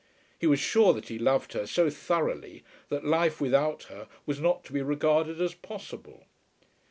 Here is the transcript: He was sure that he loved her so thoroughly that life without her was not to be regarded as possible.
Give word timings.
He 0.39 0.47
was 0.47 0.59
sure 0.59 0.93
that 0.93 1.09
he 1.09 1.19
loved 1.19 1.53
her 1.53 1.67
so 1.67 1.91
thoroughly 1.91 2.63
that 2.89 3.05
life 3.05 3.39
without 3.39 3.83
her 3.83 4.07
was 4.25 4.39
not 4.39 4.63
to 4.63 4.73
be 4.73 4.81
regarded 4.81 5.39
as 5.39 5.53
possible. 5.53 6.25